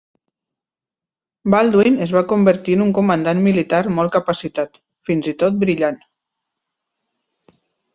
Baldwin 1.55 1.99
es 2.07 2.15
va 2.17 2.25
convertir 2.33 2.79
en 2.79 2.83
un 2.87 2.95
comandant 3.01 3.45
militar 3.51 3.85
molt 4.01 4.17
capacitat, 4.19 4.85
fins 5.11 5.33
i 5.35 5.39
tot 5.47 5.65
brillant. 5.67 6.05